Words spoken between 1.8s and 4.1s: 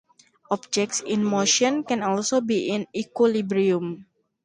can also be in equilibrium.